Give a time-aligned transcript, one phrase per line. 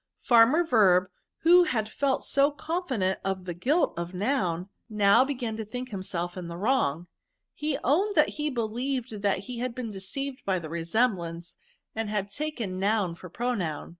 [0.33, 1.09] "Farmer Verb,
[1.41, 6.31] who had felt so confident of the guilt of Noun, now began to think himself
[6.31, 6.37] S84 VERBS.
[6.37, 7.07] in the wrong.
[7.53, 11.55] He owned that he believed that he had been deceived by the resemblance,
[11.95, 13.89] and had taken Noun for Pronoun.